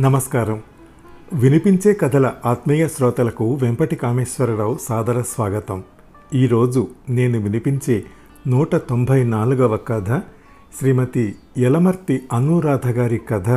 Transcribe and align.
నమస్కారం. 0.00 0.62
వినిపించే 1.32 1.92
కథల 1.92 2.32
ఆత్మీయ 2.46 2.88
శ్రోతలకు 2.88 3.54
వెంపటి 3.54 3.96
కామేశ్వరరావు 3.96 4.78
సాదర 4.88 5.20
స్వాగతం. 5.20 5.84
ఈరోజు 6.34 6.88
నేను 7.08 7.38
వినిపించే 7.38 8.04
నూట 8.48 8.76
తొంభై 8.76 9.24
నాలుగవ 9.24 9.76
కథ 9.76 10.20
శ్రీమతి 10.78 11.34
యలమర్తి 11.58 12.22
అనురాధ 12.32 12.88
గారి 12.90 13.20
కథ. 13.30 13.50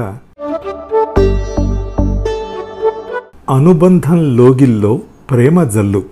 అనుబంధం 3.50 4.38
లోగిల్లో 4.38 5.02
ప్రేమ 5.30 5.64
జల్లు. 5.64 6.04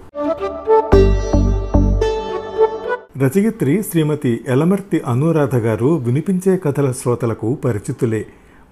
రచయిత్రి 3.17 3.84
శ్రీమతి 3.84 4.41
ఎలమర్తి 4.48 4.99
అనురాధ 4.99 5.55
గారు 5.55 5.85
వినిపించే 5.85 6.57
కథల 6.57 6.91
శ్రోతలకు 6.91 7.55
పరిచితులే. 7.55 8.25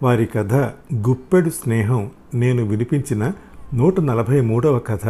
వారి 0.03 0.26
కథ 0.26 0.53
గుప్పెడు 0.94 1.49
స్నేహం 1.49 2.12
నేను 2.34 2.63
వినిపించిన 2.66 3.31
నూట 3.73 3.99
నలభై 3.99 4.41
మూడవ 4.41 4.80
కథ. 4.80 5.08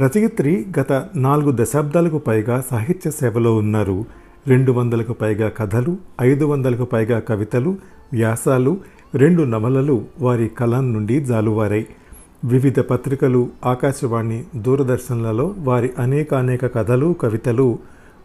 రచయిత్రి 0.00 0.66
గత 0.80 1.06
నాలుగు 1.16 1.52
దశాబ్దాలకు 1.54 2.18
పైగా 2.18 2.64
సాహిత్య 2.70 3.10
సేవలో 3.10 3.56
ఉన్నారు. 3.56 4.04
రెండు 4.46 4.72
వందలకు 4.72 5.12
పైగా 5.12 5.48
కథలు 5.48 5.96
ఐదు 6.20 6.44
వందలకు 6.44 6.84
పైగా 6.84 7.18
కవితలు 7.18 7.76
వ్యాసాలు 8.12 8.80
రెండు 9.14 9.42
నవలలు 9.42 10.04
వారి 10.20 10.48
కలం 10.48 10.92
నుండి 10.92 11.20
జాలువారాయి. 11.20 11.86
వివిధ 12.44 12.80
పత్రికలు 12.80 13.48
ఆకాశవాణి 13.64 14.44
దూరదర్శన్లలో 14.56 15.54
వారి 15.58 15.90
అనేకానేక 15.98 16.64
అనేక 16.64 16.74
కథలు 16.74 17.12
కవితలు 17.20 17.78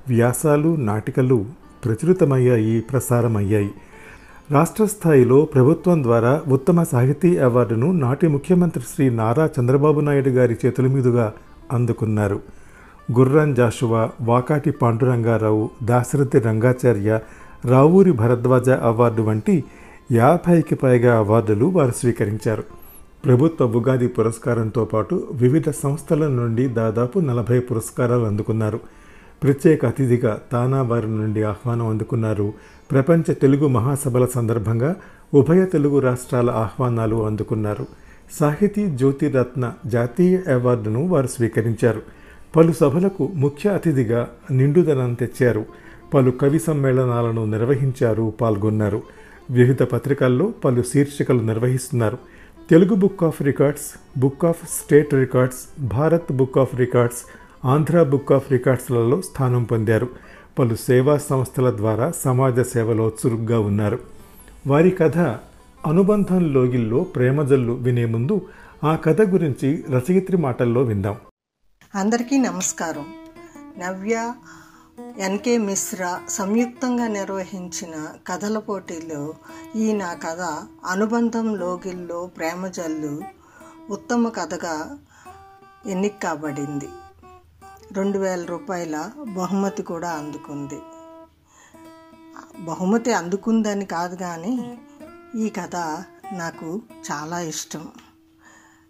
వ్యాసాలు 0.07 0.75
నాటికలు 0.75 1.45
ప్రచురితమయ్యాయి 1.85 2.81
ప్రసారమయ్యాయి. 2.81 3.71
రాష్ట్ర 4.51 4.85
స్థాయిలో 4.85 5.45
ప్రభుత్వం 5.45 6.03
ద్వారా 6.03 6.41
ఉత్తమ 6.47 6.83
సాహితీ 6.83 7.37
అవార్డును 7.37 7.91
నాటి 7.91 8.27
ముఖ్యమంత్రి 8.27 8.83
శ్రీ 8.95 9.09
నారా 9.09 9.49
చంద్రబాబు 9.59 9.99
నాయుడు 9.99 10.29
గారి 10.29 10.57
చేతుల 10.65 10.87
మీదుగా 10.87 11.33
అందుకున్నారు. 11.71 12.39
గుర్రం 13.11 13.53
జాషువా 13.53 14.09
వాకాటి 14.21 14.71
పాండురంగారావు 14.71 15.69
దాశరథి 15.83 16.39
రంగాచార్య 16.39 17.19
రావూరి 17.65 18.11
భరద్వాజ 18.11 18.69
అవార్డు 18.69 19.21
వంటి 19.21 19.63
యాభైకి 20.11 20.75
పైగా 20.75 21.17
అవార్డులు 21.17 21.65
వారు 21.65 21.91
స్వీకరించారు. 21.91 22.63
ప్రభుత్వ 23.25 23.65
ఉగాది 23.65 24.07
పురస్కారంతో 24.07 24.85
పాటు 24.85 25.27
వివిధ 25.31 25.69
సంస్థల 25.69 26.27
నుండి 26.27 26.67
దాదాపు 26.67 27.19
నలభై 27.19 27.59
పురస్కారాలు 27.59 28.25
అందుకున్నారు. 28.25 28.79
ప్రత్యేక 29.43 29.85
అతిథిగా 29.85 30.39
తానా 30.51 30.81
వారి 30.81 31.07
నుండి 31.07 31.43
ఆహ్వానం 31.43 31.87
అందుకున్నారు. 31.87 32.53
ప్రపంచ 32.91 33.33
తెలుగు 33.33 33.67
మహాసభల 33.67 34.25
సందర్భంగా 34.25 34.95
ఉభయ 35.33 35.65
తెలుగు 35.65 35.99
రాష్ట్రాల 35.99 36.49
ఆహ్వానాలు 36.49 37.25
అందుకున్నారు. 37.25 37.85
సాహితీ 38.39 38.85
జ్యోతిరత్న 38.85 39.73
జాతీయ 39.85 40.53
అవార్డును 40.53 41.07
వారు 41.07 41.27
స్వీకరించారు. 41.27 42.01
పలు 42.55 42.71
సభలకు 42.71 43.29
ముఖ్య 43.35 43.69
అతిథిగా 43.69 44.27
నిండుదనం 44.51 45.13
తెచ్చారు. 45.13 45.65
పలు 46.13 46.31
కవి 46.31 46.59
సమ్మేళనాలను 46.59 47.45
నిర్వహించారు 47.45 48.33
పాల్గొన్నారు. 48.41 49.01
వివిధ 49.51 49.83
పత్రికల్లో 49.83 50.53
పలు 50.65 50.81
శీర్షికలు 50.81 51.41
నిర్వహిస్తున్నారు. 51.41 52.17
Telugu 52.69 52.95
book 52.95 53.23
of 53.23 53.41
records 53.41 54.19
book 54.19 54.45
of 54.45 54.61
state 54.69 55.13
records 55.13 55.83
Bharat 55.85 56.31
book 56.31 56.57
of 56.57 56.75
records 56.75 57.17
Andhra 57.65 58.03
book 58.03 58.31
of 58.31 58.51
రికార్డ్స్లలో 58.51 59.21
స్థానం 59.21 59.63
పొందారు. 59.63 60.07
పలు 60.59 60.75
సేవా 60.75 61.17
సంస్థల 61.17 61.77
ద్వారా 61.77 62.11
సమాజ 62.11 62.59
సేవలో 62.59 63.09
చురుగ్గా 63.09 63.59
ఉన్నారు. 63.59 63.99
వారి 64.67 64.91
కథ 64.91 65.17
అనుబంధం 65.87 66.53
లోగిల్లో 66.53 67.03
ప్రేమజల్లు 67.03 67.73
వినే 67.73 68.05
ముందు 68.05 68.41
ఆ 68.83 68.95
కథ 68.95 69.21
గురించి 69.21 69.83
రచయిత్రి 69.89 70.37
మాటల్లో 70.37 70.81
విందాం. 70.81 71.15
అందరికీ 71.95 72.37
నమస్కారం. 72.37 73.05
నవ్య 73.77 74.33
ఎన్కే 75.17 75.57
మిశ్రా 75.57 76.21
సంయుక్తంగా 76.29 77.07
నిర్వహించిన 77.07 78.07
కథల 78.27 78.57
పోటీలో 78.57 79.33
ఈ 79.75 79.93
నా 79.93 80.13
కథ 80.13 80.41
అనుబంధం 80.85 81.55
లోగిల్లో 81.55 82.29
ప్రేమజల్లు 82.37 83.21
ఉత్తమ 83.89 84.29
కథగా 84.29 84.97
ఎన్నిక 85.85 86.13
కాబడింది 86.23 86.87
రెండు 87.95 88.19
వేల 88.19 88.45
రూపాయల 88.45 89.11
బహుమతి 89.33 89.83
కూడా 89.83 90.11
అందుకుంది. 90.11 90.79
బహుమతి 92.65 93.13
అందుకుందని 93.13 93.85
కాదు 93.85 94.15
కానీ 94.15 94.77
ఈ 95.35 95.49
కథ 95.49 95.75
నాకు 96.33 96.81
చాలా 97.11 97.39
ఇష్టం. 97.39 97.87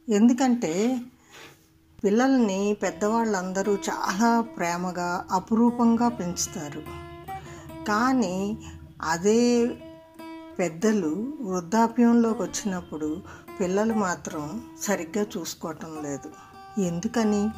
ఎందుకంటే 0.10 1.02
పిల్లల్ని 2.04 2.78
పెద్దవాళ్ళందరూ 2.84 3.74
చాలా 3.76 4.42
ప్రేమగా 4.42 5.28
అపురూపంగా 5.32 6.10
పెంచుతారు. 6.10 6.84
కానీ 7.88 8.58
అదే 9.02 9.68
పెద్దలు 10.60 11.34
వృద్ధాప్యంలోకి 11.42 12.42
వచ్చినప్పుడు 12.42 13.22
పిల్లలు 13.60 13.94
మాత్రం 13.94 14.64
సరిగ్గా 14.82 15.26
చూసుకోవటం 15.38 16.04
లేదు. 16.04 16.32
ఎందుకని? 16.82 17.50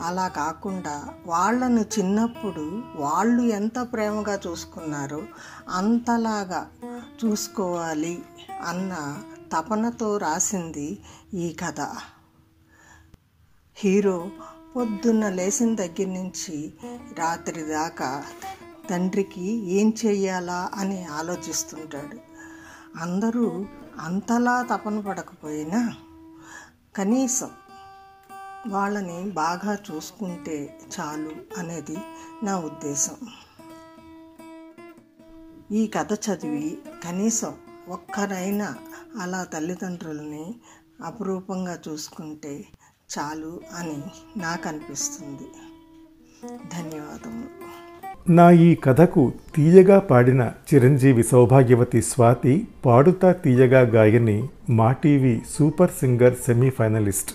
అలా 0.00 0.28
కాకుండా 0.28 1.08
వాళ్ళను 1.26 1.80
చిన్నప్పుడు 1.80 2.82
వాళ్ళు 2.94 3.42
ఎంత 3.42 3.78
ప్రేమగా 3.78 4.40
చూసుకున్నారో 4.46 5.22
అంతలాగా 5.68 6.70
చూసుకోవాలి 7.24 8.22
అన్న 8.66 9.22
తపనతో 9.52 10.16
రాసింది 10.16 10.98
ఈ 11.34 11.56
కథ. 11.64 11.80
హీరో 13.74 14.30
పొద్దున్న 14.76 15.28
లేచిన 15.28 15.74
దగ్గర 15.74 16.06
నుంచి 16.06 16.72
రాత్రి 17.18 17.62
దాకా 17.62 18.24
తండ్రికి 18.90 19.72
ఏం 19.72 19.94
చెయ్యాలా 20.06 20.70
అని 20.74 21.04
ఆలోచిస్తుంటాడు. 21.04 22.18
అందరూ 22.98 23.66
అంతలా 24.00 24.62
తపన 24.62 25.00
పడకపోయినా 25.00 25.94
కనీసం 26.96 27.50
వాళ్ళని 28.68 29.30
బాగా 29.30 29.78
చూసుకుంటే 29.90 30.78
చాలు 31.00 31.60
అనేది 31.60 31.96
నా 32.42 32.58
ఉద్దేశం. 32.58 33.14
ఈ 35.72 35.86
కథ 35.86 36.12
చదివి 36.12 36.78
కనీసం 37.04 37.54
ఒక్కరైనా 37.88 38.74
అలా 39.20 39.44
తల్లిదండ్రులని 39.44 40.54
అపురూపంగా 41.04 41.78
చూసుకుంటే 41.88 42.64
చాలు 43.18 43.60
అని 43.76 44.02
నాకు 44.36 44.68
అనిపిస్తుంది 44.68 45.48
ధన్యవాదములు. 46.48 47.80
నా 48.32 48.50
ఈ 48.50 48.74
కథకు 48.74 49.32
తీయగా 49.54 49.98
పాడిన 49.98 50.52
చిరంజీవి 50.74 51.22
సౌభాగ్యవతి 51.22 52.02
స్వాతి 52.02 52.68
పాడుతా 52.86 53.32
తీయగా 53.32 53.80
గాయని 53.80 54.48
మా 54.70 54.92
టీవీ 54.92 55.42
సూపర్ 55.50 55.90
సింగర్ 55.90 56.34
సెమీఫైనలిస్ట్ 56.34 57.30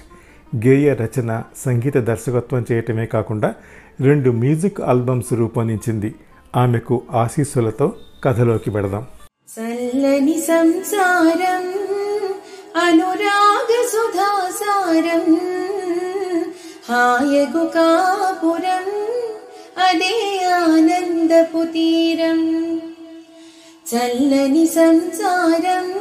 గేయ 0.56 0.94
రచన 0.94 1.44
సంగీత 1.66 1.98
దర్శకత్వం 1.98 2.66
చేయటమే 2.72 3.06
కాకుండా 3.06 3.56
రెండు 4.02 4.32
మ్యూజిక్ 4.32 4.82
ఆల్బమ్స్ 4.82 5.34
రూపొందించింది. 5.34 6.16
ఆమెకు 6.56 7.02
ఆశీస్సులతో 7.12 7.94
కథలోకి 8.24 8.72
పెడదాం. 8.72 9.08
చల్లని 9.60 10.42
సంసారం 10.42 11.74
అనురాగ 12.86 13.88
సుధాసారం 13.88 15.36
హాయగు 16.90 17.66
కాపురం 17.66 19.06
అదే 19.88 20.46
ఆనందపు 20.54 21.66
తీరం. 21.66 22.78
చల్లని 23.96 24.66
సంసారం 24.66 25.92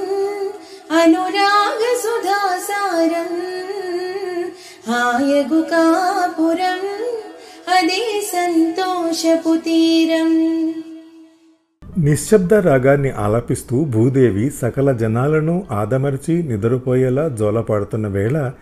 అనురాగ 0.99 1.97
సుధాసారం 1.99 3.54
హాయగు 5.15 5.63
కాపురం 5.63 6.81
అదే 7.75 7.99
సంతోషపు 8.27 9.57
తీరం. 9.57 10.31
నిశ్శబ్ద 11.99 12.55
రాగాన్ని 12.55 13.11
ఆలపిస్తూ 13.11 13.85
భూదేవి 13.85 14.51
సకల 14.63 14.93
జనాలను 14.93 15.67
ఆదమర్చి 15.73 16.43
నిద్రపోయేలా 16.43 17.29
జోలపాడుతున్న 17.29 18.09
వేళ 18.09 18.53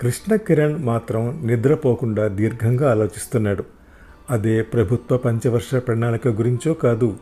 కృష్ణ 0.00 0.36
కిరణ్ 0.36 0.84
మాత్రం 0.84 1.40
నిద్రపోకుండా 1.44 2.28
దీర్ఘంగా 2.28 2.90
ఆలోచిస్తున్నాడు. 2.90 3.64
అదే 4.30 4.62
ప్రభుత్వ 4.62 5.16
పంచవర్ష 5.16 5.74
ప్రణాళిక 5.74 6.28
గురించో 6.28 6.74
కాదు 6.74 7.16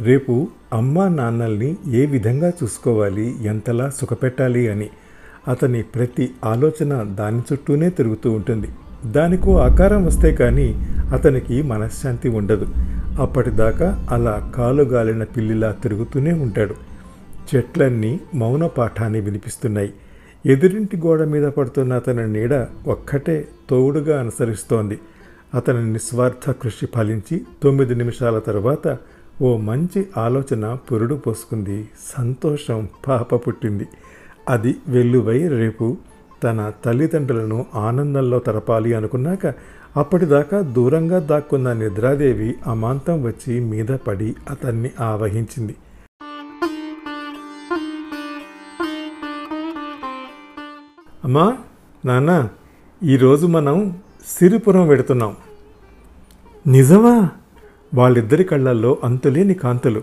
రేపు 0.00 0.48
అమ్మా 0.72 1.08
నాన్నల్ని 1.08 1.76
ఏ 1.86 2.06
విధంగా 2.06 2.52
చూసుకోవాలి 2.62 3.46
ఎంతలా 3.46 3.90
సుఖపెట్టాలి 3.90 4.68
అని 4.68 4.90
అతని 5.48 5.82
ప్రతి 5.82 6.30
ఆలోచన 6.44 7.02
దాని 7.02 7.42
చుట్టూనే 7.52 7.90
తిరుగుతూ 7.90 8.32
ఉంటుంది. 8.32 8.68
దానికో 9.06 9.58
ఆకారం 9.58 10.06
వస్తే 10.06 10.34
కానీ 10.34 10.86
అతనికి 11.12 11.62
మనశ్శాంతి 11.62 12.28
ఉండదు. 12.28 12.66
అప్పటిదాకా 13.20 14.06
అలా 14.10 14.52
కాలుగాలిన 14.56 15.24
పిల్లిలా 15.24 15.72
తిరుగుతూనే 15.72 16.32
ఉంటాడు. 16.32 16.74
చెట్లన్నీ 17.56 18.20
మౌన 18.34 18.66
పాఠాన్ని 18.66 19.20
వినిపిస్తున్నాయి. 19.20 19.92
ఎదురింటి 20.46 20.96
గోడ 20.96 21.22
మీద 21.22 21.48
పడుతున్న 21.48 21.92
అతని 21.92 22.32
నీడ 22.32 22.66
ఒక్కటే 22.86 23.48
తోడుగా 23.70 24.20
అనుసరిస్తోంది. 24.20 24.98
అతని 25.54 25.92
నిస్వార్థ 25.92 26.50
కృషి 26.50 26.86
ఫలించి 26.94 27.40
తొమ్మిది 27.62 27.94
నిమిషాల 27.94 28.38
తర్వాత 28.38 28.98
ఓ 29.42 29.56
మంచి 29.56 30.06
ఆలోచన 30.16 30.76
పురుడు 30.92 31.14
పోసుకుంది. 31.14 31.88
సంతోషం 32.18 32.88
పాప 33.08 33.46
పుట్టింది. 33.46 33.86
అది 34.48 34.76
వెల్లువై 34.88 35.48
రేపు 35.48 35.96
తన 36.42 36.72
తల్లిదండ్రులను 36.84 37.66
ఆనందంలో 37.74 38.38
తరపాలి 38.38 38.94
అనుకున్నాక 38.94 39.54
అప్పటిదాకా 39.96 40.60
దూరంగా 40.60 41.18
దాక్కున్న 41.18 41.72
నిద్రాదేవి 41.72 42.54
అమాంతం 42.66 43.22
వచ్చి 43.22 43.60
మీద 43.60 43.86
పడి 43.86 44.36
అతన్ని 44.50 44.90
ఆవహించింది. 45.00 45.74
అమ్మా 51.24 51.58
నాన్న 52.04 52.48
ఈరోజు 53.02 53.46
మనం 53.46 53.96
సిరిపురం 54.26 54.88
వెడుతున్నాం. 54.88 55.36
నిజమా? 56.66 57.30
వాళ్ళిద్దరి 57.94 58.44
కళ్ళల్లో 58.44 58.98
అంతులేని 59.04 59.54
కాంతులు. 59.54 60.02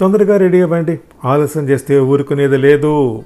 తొందరగా 0.00 0.36
రెడీ 0.36 0.60
అవ్వండి. 0.60 1.00
ఆలస్యం 1.24 1.68
చేస్తే 1.68 2.00
ఊరుకునేది 2.00 2.56
లేదు. 2.56 3.22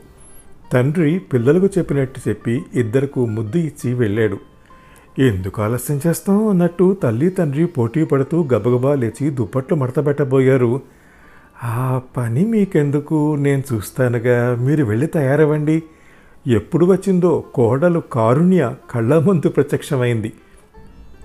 తండ్రి 0.74 1.18
పిల్లలకు 1.18 1.66
చెప్పినట్టు 1.78 2.28
చెప్పి 2.28 2.62
ఇద్దరకు 2.74 3.26
ముద్దు 3.26 3.56
ఇచ్చి 3.56 3.94
వెళ్ళాడు. 3.94 4.38
ఎందుకు 5.18 5.62
ఆలస్యం 5.62 6.00
చేస్తాం 6.06 6.48
అన్నట్టు 6.48 6.96
తల్లి 7.02 7.28
తండ్రి 7.28 7.66
పోటీ 7.66 8.04
పడుతూ 8.04 8.48
గబగబా 8.54 8.94
లేచి 8.94 9.30
దుప్పట్లు 9.30 9.76
మడతబెట్టబోయారు 9.76 10.80
ఆ 11.64 12.00
పని 12.16 12.46
మీకెందుకు? 12.46 13.34
నేను 13.34 13.62
చూస్తానుగా. 13.72 14.54
మీరు 14.54 14.84
వెళ్ళి 14.84 15.06
తయారవ్వండి. 15.06 15.82
ఎప్పుడు 16.46 16.86
వచ్చిందో 16.86 17.44
కోడలు 17.54 18.02
కారుణ్య 18.12 18.74
కళ్ళ 18.90 19.18
ముందు 19.18 19.48
ప్రత్యక్షమైంది. 19.48 20.32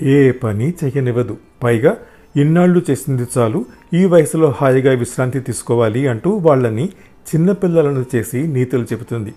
ఏ 0.01 0.31
పని 0.31 0.73
చేయనివ్వదు 0.83 1.37
పైగా 1.63 1.97
ఇన్నాళ్ళు 2.37 2.81
చేసింది 2.89 3.27
చాలు. 3.37 3.65
ఈ 3.93 4.05
వయసులో 4.05 4.53
హాయిగా 4.57 4.91
విశ్రాంతి 4.91 5.39
తీసుకోవాలి 5.39 6.07
అంటూ 6.07 6.31
వాళ్ళని 6.31 6.89
చిన్నపిల్లలను 7.29 8.05
చేసి 8.15 8.47
నీతులు 8.47 8.83
చెబుతుంది. 8.83 9.33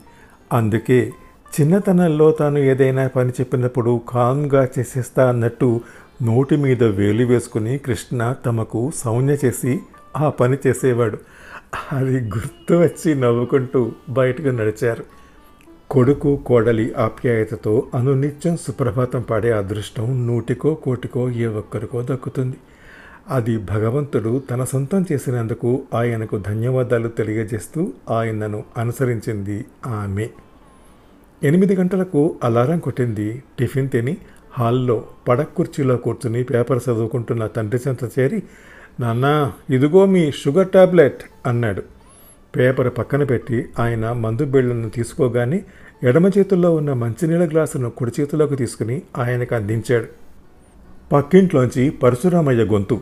అందుకే 0.53 1.13
చిన్నతనంలో 1.61 2.31
తాను 2.31 2.59
ఏదైనా 2.59 3.09
పని 3.09 3.31
చెప్పినప్పుడు 3.31 4.01
కామ్గా 4.09 4.69
చేసేస్తా 4.79 5.29
అన్నట్టు 5.29 5.81
నోటి 6.23 6.57
మీద 6.57 6.85
వేలు 6.85 7.25
వేసుకుని 7.25 7.79
కృష్ణ 7.79 8.35
తమకు 8.47 8.93
సౌజ్ఞ 8.95 9.33
చేసి 9.45 9.81
ఆ 10.17 10.29
పని 10.29 10.57
చేసేవాడు. 10.67 11.19
అది 11.93 12.21
గుర్తు 12.21 12.75
వచ్చి 12.75 13.15
నవ్వుకుంటూ 13.15 13.93
బయటకు 14.09 14.49
నడిచారు. 14.49 15.05
కొడుకు 15.91 16.37
కోడలి 16.47 16.95
ఆప్యాయతతో 16.95 17.87
అనునిత్యం 17.95 18.57
సుప్రభాతం 18.57 19.21
పాడే 19.21 19.53
అదృష్టం 19.53 20.27
నూటికో 20.27 20.75
కోటికో 20.75 21.31
ఏ 21.31 21.47
ఒక్కరికో 21.47 22.03
దక్కుతుంది. 22.03 22.57
అది 23.31 23.59
భగవంతుడు 23.59 24.43
తన 24.51 24.65
సొంతం 24.65 25.07
చేసినందుకు 25.13 25.83
ఆయనకు 25.95 26.39
ధన్యవాదాలు 26.39 27.09
తెలియజేస్తూ 27.09 27.93
ఆయనను 28.11 28.65
అనుసరించింది 28.77 29.65
ఆమె. 29.87 30.29
ఎనిమిది 31.43 31.77
గంటలకు 31.77 32.37
అలారం 32.45 32.79
కొట్టింది. 32.79 33.43
టిఫిన్ 33.59 33.91
తిని 33.91 34.17
హాల్లో 34.59 35.05
పడక్ 35.29 35.55
కుర్చీలో 35.55 35.97
కూర్చుని 35.97 36.45
పేపర్ 36.45 36.79
చదువుకుంటున్న 36.79 37.47
తండ్రి 37.47 37.81
చెంత 37.89 38.19
చేరి 38.19 38.43
నాన్న 39.01 39.53
ఇదిగో 39.71 40.07
మీ 40.07 40.33
షుగర్ 40.33 40.69
టాబ్లెట్ 40.69 41.23
అన్నాడు. 41.47 41.83
పేపర్ 42.57 42.99
పక్కన 42.99 43.25
పెట్టి 43.25 43.69
ఆయన 43.79 44.13
మందు 44.13 44.45
బిళ్ళను 44.45 44.91
తీసుకోగానే 44.91 45.65
ఎడమ 46.03 46.27
చేతుల్లో 46.27 46.75
ఉన్న 46.75 46.93
మంచినీళ్ళ 46.93 47.51
గ్లాసును 47.51 47.91
కుడి 47.91 48.13
చేతిలోకి 48.21 48.57
తీసుకుని 48.57 49.03
ఆయనకు 49.19 49.55
అందించాడు. 49.55 50.22
పక్కింట్లోంచి 51.13 51.91
పరశురామయ్య 51.91 52.65
గొంతు. 52.65 53.01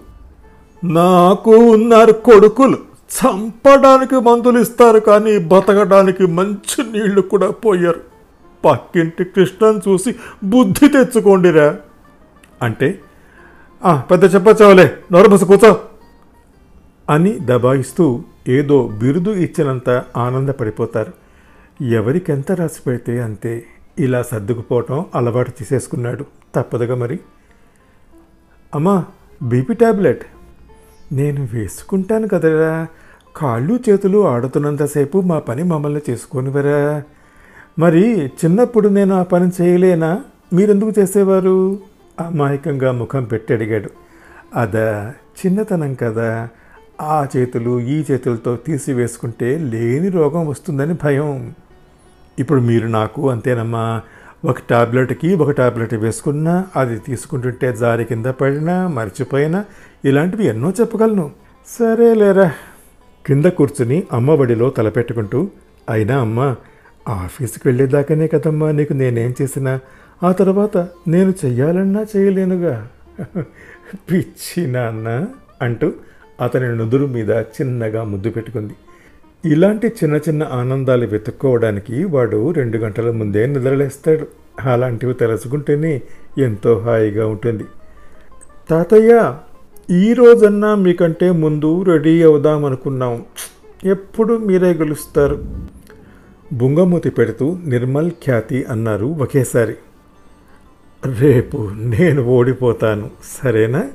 నాకు 0.84 1.50
ఉన్నారు 1.50 2.12
కొడుకులు. 2.12 2.78
చంపడానికి 3.10 4.14
మందులు 4.14 4.58
ఇస్తారు 4.58 4.98
కానీ 4.98 5.38
బతకడానికి 5.38 6.26
మంచి 6.26 6.92
నీళ్ళు 6.92 7.20
కూడా 7.20 7.50
పోయారు. 7.50 8.00
పక్కింటి 8.64 9.24
కృష్ణను 9.24 9.80
చూసి 9.88 10.14
బుద్ధి 10.44 10.88
తెచ్చుకోండిరా. 10.88 11.76
అంటే 12.62 13.00
"ఆ, 13.84 14.00
పెద్ద 14.10 14.34
చెప్పచ్చావులే. 14.34 14.90
నోరబస 15.12 15.44
కూర్చో. 15.44 15.80
అని 17.10 17.38
దబాయిస్తూ 17.40 18.22
ఏదో 18.48 18.88
బిరుదు 18.88 19.30
ఇచ్చినంత 19.30 20.04
ఆనందపడిపోతారు. 20.16 21.12
ఎవరికెంత 21.84 22.52
రాసి 22.52 22.82
పెడితే 22.86 23.22
అంతే. 23.22 23.66
ఇలా 23.98 24.22
సర్దుకుపోవటం 24.22 25.04
అలవాటు 25.14 25.52
చేసేసుకున్నాడు. 25.62 26.24
తప్పదుగా 26.54 26.94
మరి. 26.94 27.20
అమ్మా 28.74 29.04
బీపీ 29.42 29.74
టాబ్లెట్. 29.74 30.24
నేను 31.12 31.48
వేసుకుంటాను 31.52 32.28
కదరా. 32.28 32.86
కాళ్ళు 33.36 33.78
చేతులు 33.88 34.26
ఆడుతున్నంతసేపు 34.26 35.20
మా 35.20 35.38
పని 35.38 35.62
మమ్మల్ని 35.62 36.00
చేసుకోనివరా. 36.10 37.02
మరి 37.78 38.26
చిన్నప్పుడు 38.26 38.88
నేను 38.88 39.14
ఆ 39.14 39.22
పని 39.22 39.50
చేయలేనా? 39.62 40.22
మీరెందుకు 40.52 40.92
చేసేవారు? 40.98 41.78
అమాయకంగా 42.20 42.92
ముఖం 42.92 43.24
పెట్టి 43.24 43.54
అడిగాడు. 43.54 43.90
అదా 44.54 45.14
చిన్నతనం 45.46 45.94
కదా. 45.94 46.48
ఆ 47.00 47.26
చేతులు 47.36 47.80
ఈ 47.80 48.04
చేతులతో 48.10 48.56
తీసి 48.56 48.92
వేసుకుంటే 48.92 49.58
లేని 49.58 50.08
రోగం 50.08 50.46
వస్తుందని 50.46 50.94
భయం. 51.04 51.54
ఇప్పుడు 52.38 52.60
మీరు 52.60 52.86
నాకు 52.86 53.30
అంతేనమ్మా. 53.30 54.02
ఒక 54.44 54.56
టాబ్లెట్కి 54.70 55.34
ఒక 55.34 55.50
టాబ్లెట్ 55.50 55.94
వేసుకున్నా 55.94 56.66
అది 56.76 56.98
తీసుకుంటుంటే 56.98 57.72
జారి 57.72 58.04
కింద 58.04 58.26
పడినా 58.26 58.88
మర్చిపోయినా 58.88 59.64
ఇలాంటివి 60.04 60.46
ఎన్నో 60.46 60.72
చెప్పగలను. 60.80 61.30
సరేలేరా. 61.66 62.52
కింద 63.26 63.44
కూర్చుని 63.44 64.02
అమ్మబడిలో 64.12 64.70
తలపెట్టుకుంటూ 64.70 65.48
అయినా 65.90 66.20
అమ్మ 66.20 66.56
ఆఫీస్కి 67.08 67.68
వెళ్ళేదాకానే 67.68 68.26
కదమ్మా 68.26 68.70
నీకు 68.70 68.92
నేనేం 68.92 69.34
చేసినా? 69.42 69.80
ఆ 70.22 70.32
తర్వాత 70.32 70.76
నేను 71.08 71.34
చెయ్యాలన్నా 71.44 72.06
చేయలేనుగా. 72.16 72.88
పిచ్చి 73.94 74.66
నాన్న 74.66 75.26
అంటూ 75.62 75.92
అతని 76.40 76.76
నుదురు 76.76 77.06
మీద 77.06 77.30
చిన్నగా 77.30 78.04
ముద్దు 78.04 78.30
పెట్టుకుంది. 78.30 78.72
ఇలాంటి 79.44 79.88
చిన్న 79.88 80.16
చిన్న 80.16 80.42
ఆనందాలు 80.42 81.06
వెతుక్కోవడానికి 81.06 82.04
వాడు 82.04 82.50
రెండు 82.50 82.78
గంటల 82.78 83.10
ముందే 83.10 83.46
నిద్రలేస్తాడు. 83.46 84.26
అలాంటివి 84.68 85.14
తెలుసుకుంటేనే 85.14 86.02
ఎంతో 86.38 86.78
హాయిగా 86.78 87.26
ఉంటుంది. 87.26 87.64
తాతయ్య 88.70 89.36
ఈ 89.90 90.12
రోజన్నా 90.12 90.74
మీకంటే 90.74 91.30
ముందు 91.30 91.82
రెడీ 91.82 92.22
అవుదాం 92.22 92.64
అనుకున్నాం 92.64 93.24
ఎప్పుడు 93.84 94.38
మీరే 94.38 94.72
గెలుస్తారు? 94.72 95.44
బుంగమూతి 96.52 97.10
పెడుతూ 97.10 97.58
నిర్మల్ 97.64 98.10
ఖ్యాతి 98.10 98.64
అన్నారు 98.64 99.06
ఒకేసారి. 99.06 99.74
రేపు 101.18 101.70
నేను 101.72 102.22
ఓడిపోతాను 102.22 103.10
సరేనా? 103.42 103.88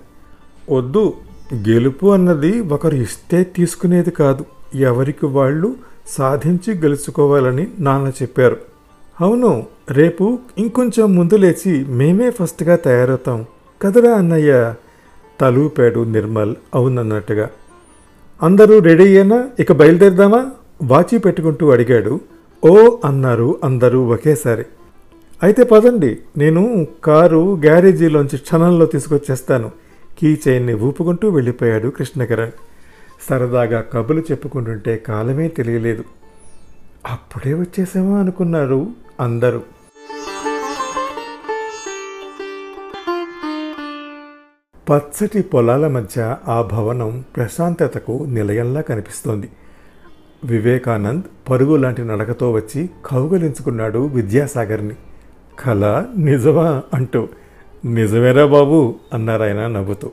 వద్దు 0.72 1.14
గెలుపు 1.54 2.08
అన్నది 2.08 2.62
ఒకరు 2.62 2.96
ఇస్తే 2.96 3.44
తీసుకునేది 3.44 4.12
కాదు. 4.12 4.46
ఎవరికి 4.80 5.26
వాళ్ళు 5.26 5.76
సాధించి 6.08 6.74
గెలుచుకోవాలని 6.74 7.68
నాన్న 7.80 8.08
చెప్పారు. 8.08 8.58
అవును 9.22 9.66
రేపు 9.92 10.40
ఇంకొంచెం 10.58 11.16
ముందు 11.16 11.36
లేచి 11.36 11.86
మేమే 11.86 12.30
ఫస్ట్గా 12.30 12.76
తయారవుతాం 12.76 13.46
కదరా 13.82 14.12
అన్నయ్య? 14.12 14.74
తలూపాడు 15.42 16.00
నిర్మల్ 16.00 16.56
అవునన్నట్టుగా. 16.76 17.50
అందరూ 18.44 18.80
రెడీ 18.80 19.04
అయ్యానా 19.04 19.50
ఇక 19.60 19.72
బయలుదేరదామా? 19.72 20.52
వాచి 20.84 21.18
పెట్టుకుంటూ 21.18 21.72
అడిగాడు. 21.72 22.20
ఓ 22.66 22.98
అన్నారు 23.06 23.60
అందరూ 23.64 24.06
ఒకేసారి. 24.08 24.66
అయితే 25.44 25.64
పదండి 25.64 26.18
నేను 26.38 26.88
కారు 27.04 27.56
గ్యారేజీలోంచి 27.56 28.38
క్షణంలో 28.38 28.86
తీసుకొచ్చేస్తాను. 28.86 29.72
కీ 30.20 30.38
చైన్ని 30.48 30.74
ఊపుకుంటూ 30.74 31.30
వెళ్ళిపోయాడు 31.30 31.90
కృష్ణకరణ్. 31.90 32.52
సరదాగా 33.30 33.82
కబులు 33.82 34.20
చెప్పుకుంటుంటే 34.20 34.98
కాలమే 34.98 35.48
తెలియలేదు. 35.48 36.04
అప్పుడే 37.06 37.54
వచ్చేసామా 37.54 38.20
అనుకున్నారు 38.20 38.88
అందరూ. 39.20 39.62
పచ్చటి 44.90 45.42
పొలాల 45.42 45.88
మధ్య 45.88 46.36
ఆ 46.48 46.62
భవనం 46.62 47.24
ప్రశాంతతకు 47.36 48.26
నిలయంలా 48.30 48.82
కనిపిస్తోంది. 48.82 49.50
వివేకానంద్ 50.44 51.50
పరుగు 51.50 51.76
లాంటి 51.76 52.04
నడకతో 52.04 52.52
వచ్చి 52.52 52.90
కౌగలించుకున్నాడు 53.06 54.08
విద్యాసాగర్ని. 54.08 54.96
కళ 55.60 56.06
నిజమా? 56.18 56.84
అంటూ. 56.94 57.28
నిజమేరా 57.86 58.46
బాబు 58.46 58.96
అన్నారాయన 59.14 59.68
నవ్వుతూ. 59.68 60.12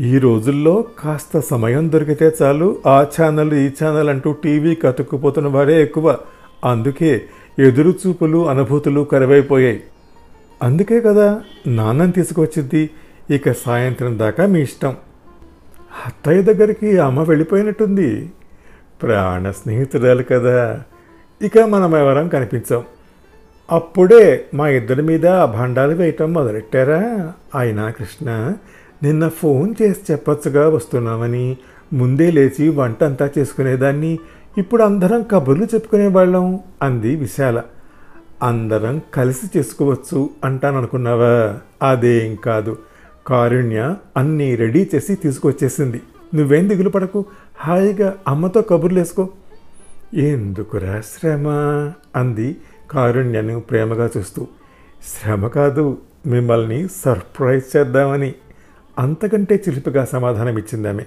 ఈ 0.00 0.18
రోజుల్లో 0.18 0.84
కాస్త 0.98 1.40
సమయం 1.40 1.92
దొరికితే 1.92 2.32
చాలు 2.42 2.78
ఆ 2.86 3.06
ఛానల్ 3.20 3.54
ఈ 3.54 3.70
ఛానల్ 3.84 4.08
అంటూ 4.08 4.32
టీవీ 4.32 4.74
కతుక్కుపోతున్న 4.74 5.48
వారే 5.48 5.82
ఎక్కువ. 5.82 6.18
అందుకే 6.64 7.22
ఎదురు 7.58 7.94
చూపులు 8.06 8.48
అనుభూతులు 8.48 9.00
కరువైపోయాయి. 9.00 9.82
అందుకే 10.62 11.00
కదా 11.00 11.42
నాన్నని 11.66 12.12
తీసుకొచ్చింది 12.12 12.90
ఇక 13.30 13.52
సాయంత్రం 13.52 14.18
దాకా 14.18 14.46
మీ 14.46 14.60
ఇష్టం. 14.60 14.96
అత్తయ్య 16.06 16.42
దగ్గరికి 16.42 16.98
అమ్మ 16.98 17.22
వెళ్ళిపోయినట్టుంది. 17.22 18.30
ప్రాణ 19.02 19.50
స్నేహితురాలు 19.50 20.22
కదా. 20.22 20.82
ఇక 21.42 21.58
మనం 21.58 21.96
ఎవరం 21.96 22.28
కనిపించాం. 22.28 22.84
అప్పుడే 23.70 24.44
మా 24.54 24.68
ఇద్దరి 24.68 25.02
మీద 25.02 25.44
భండాలు 25.44 25.94
వేయటం 25.94 26.32
మొదలెట్టారా? 26.32 27.32
అయినా 27.54 27.90
కృష్ణ 27.90 28.54
నిన్న 29.02 29.28
ఫోన్ 29.28 29.74
చేసి 29.82 30.12
చెప్పొచ్చుగా 30.12 30.68
వస్తున్నామని. 30.68 31.56
ముందే 31.92 32.30
లేచి 32.30 32.68
వంట 32.68 33.04
అంతా 33.04 33.30
చేసుకునేదాన్ని. 33.38 34.18
ఇప్పుడు 34.58 34.82
అందరం 34.82 35.22
కబుర్లు 35.22 35.64
చెప్పుకునేవాళ్ళం 35.64 36.60
అంది 36.82 37.16
విశాల. 37.16 37.62
అందరం 38.42 39.00
కలిసి 39.14 39.58
చేసుకోవచ్చు 39.58 40.30
అంటాననుకున్నావా? 40.44 41.56
అదేం 41.88 42.34
కాదు. 42.34 42.78
కారుణ్య 43.26 43.94
అన్నీ 44.16 44.54
రెడీ 44.54 44.90
చేసి 44.94 45.14
తీసుకొచ్చేసింది. 45.14 46.02
నువ్వేం 46.34 46.68
దిగులు 46.68 46.88
పడకు? 46.88 47.24
హాయిగా 47.58 48.16
అమ్మతో 48.28 48.62
కబుర్లు 48.62 48.98
వేసుకో 48.98 49.28
ఎందుకురా 50.14 51.00
శ్రమ? 51.00 51.48
అంది 52.16 52.56
కారుణ్యను 52.90 53.60
ప్రేమగా 53.60 54.10
చూస్తూ. 54.16 54.46
శ్రమ 55.06 55.46
కాదు 55.46 55.98
మిమ్మల్ని 56.26 56.88
సర్ప్రైజ్ 57.04 57.76
చేద్దామని. 57.76 58.34
అంతకంటే 58.98 59.62
చిలిపిగా 59.68 60.04
సమాధానం 60.04 60.58
ఇచ్చింది 60.58 61.06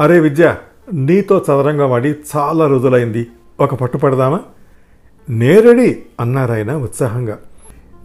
అరే 0.00 0.20
విద్య 0.20 0.56
నీతో 0.92 1.38
చదరంగం 1.38 1.92
ఆడి 1.92 2.14
చాలా 2.36 2.66
రోజులైంది. 2.66 3.26
ఒక 3.60 3.74
పట్టు 3.74 3.98
పడదామా? 3.98 4.40
నేరడి 5.30 6.02
అన్నారాయన 6.20 6.72
ఉత్సాహంగా. 6.72 7.38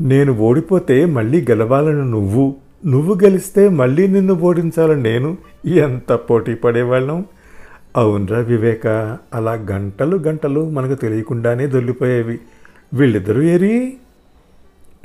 నేను 0.01 0.33
ఓడిపోతే 0.33 1.05
మళ్ళీ 1.05 1.41
గెలవాలని 1.41 2.11
నువ్వు 2.11 2.55
నువ్వు 2.85 3.15
గెలిస్తే 3.23 3.69
మళ్ళీ 3.69 4.07
నిన్ను 4.07 4.33
ఓడించాలని 4.33 5.03
నేను 5.03 5.37
ఎంత 5.65 6.13
పోటీ 6.13 6.55
పడేవాళ్ళం? 6.55 7.25
అవునరా 7.97 8.39
వివేక 8.39 9.17
అలా 9.33 9.53
గంటలు 9.53 10.17
గంటలు 10.17 10.69
మనకు 10.69 10.95
తెలియకుండానే 10.95 11.67
దొల్లిపోయేవి. 11.67 12.39
వీళ్ళిద్దరూ 12.93 13.41
ఏరి? 13.41 13.97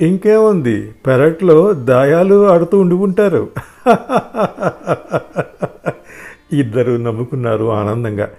ఇంకేముంది 0.03 0.95
పెరట్లో 1.07 1.73
దాయాలు 1.73 2.47
ఆడుతూ 2.47 2.79
ఉండి 2.79 2.95
ఉంటారు. 2.95 3.47
ఇద్దరు 6.53 6.91
నవ్వుకున్నారు 6.91 7.71
ఆనందంగా. 7.71 8.29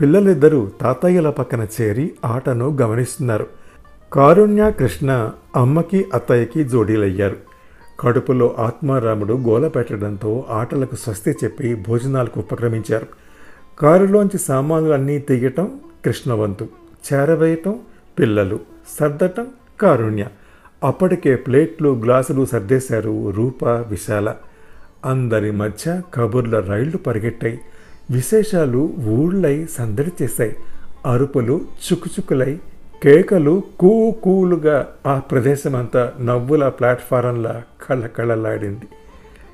పిల్లలిద్దరూ 0.00 0.70
తాతయ్యల 0.80 1.30
పక్కన 1.30 1.66
చేరి 1.80 2.12
ఆటను 2.24 2.76
గమనిస్తున్నారు. 2.76 3.46
కారుణ్య 4.12 4.70
కృష్ణ 4.70 5.30
అమ్మకి 5.56 6.04
అత్తయ్యకి 6.14 6.64
జోడీలయ్యారు. 6.64 7.36
కడుపులో 8.00 8.54
ఆత్మారాముడు 8.58 9.34
గోల 9.34 9.68
పెట్టడంతో 9.68 10.44
ఆటలకు 10.50 10.96
స్వస్తి 10.96 11.30
చెప్పి 11.30 11.74
భోజనాలకు 11.74 12.40
ఉపక్రమించారు. 12.40 13.06
కారులోంచి 13.78 14.38
సామాన్లన్నీ 14.38 15.18
తీయటం 15.18 15.68
కృష్ణవంతు 16.04 16.66
చేరవేయటం 17.12 17.78
పిల్లలు 18.18 18.60
సర్దటం 19.00 19.46
కారుణ్య. 19.80 20.26
అప్పటికే 20.84 21.36
ప్లేట్లు 21.36 22.00
గ్లాసులు 22.04 22.44
సర్దేశారు 22.44 23.30
రూప 23.30 23.64
విశాల. 23.64 24.34
అందరి 25.04 25.50
మధ్య 25.50 26.02
కబుర్ల 26.14 26.60
రైళ్ళు 26.60 26.96
పరిగెట్టాయి. 26.96 27.60
విశేషాలు 28.10 28.92
ఊళ్ళై 29.06 29.66
సందడి 29.70 30.12
చేశాయి. 30.22 30.56
అరుపులు 31.06 31.60
చుకుచుకులై 31.86 32.58
కేకలు 33.02 33.62
కూకూలుగా 33.80 34.86
ఆ 35.06 35.18
ప్రదేశమంతా 35.18 36.12
నవ్వుల 36.20 36.68
ప్లాట్ఫారంలా 36.68 37.62
కళ్ళకళ్ళలాడింది 37.88 38.88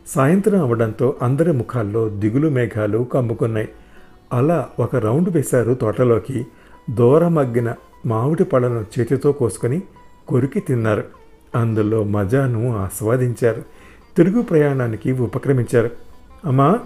సాయంత్రం 0.07 0.61
అవడంతో 0.61 1.15
అందరి 1.23 1.53
ముఖాల్లో 1.53 2.09
దిగులు 2.09 2.49
మేఘాలు 2.49 3.07
కమ్ముకున్నాయి. 3.13 3.69
అలా 4.33 4.69
ఒక 4.81 4.97
రౌండ్ 4.97 5.29
వేశారు 5.31 5.75
తోటలోకి. 5.75 6.47
దూరమగ్గిన 6.91 7.75
మామిడి 8.07 8.45
పళ్ళను 8.45 8.85
చేతితో 8.99 9.33
కోసుకొని 9.33 9.83
కొరికి 10.29 10.61
తిన్నారు. 10.61 11.20
అందులో 11.55 12.05
మజాను 12.05 12.77
ఆస్వాదించారు. 12.77 13.63
తిరుగు 14.17 14.43
ప్రయాణానికి 14.43 15.13
ఉపక్రమించారు. 15.13 15.91
అమ్మా 16.45 16.79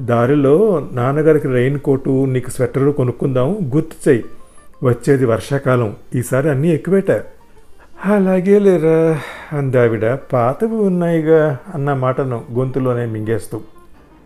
దారిలో 0.00 0.88
నాన్నగారికి 0.92 1.48
రెయిన్ 1.48 1.78
కోటు 1.78 2.24
నీకు 2.24 2.50
స్వెటరు 2.50 2.90
కొనుక్కుందాం 2.90 3.58
గుర్తు 3.74 4.08
చెయ్యి. 4.08 4.24
వచ్చేది 4.82 5.24
వర్షాకాలం 5.24 5.96
ఈసారి 6.14 6.50
అన్నీ 6.50 6.68
ఎక్కువేట. 6.68 7.10
అలాగే 8.04 8.58
లేరా 8.58 9.20
అందావిడ 9.58 10.14
పాతవి 10.14 10.76
ఉన్నాయిగా 10.76 11.58
అన్న 11.74 11.92
మాటను 11.92 12.44
గొంతులోనే 12.52 13.06
మింగేస్తూ. 13.06 13.60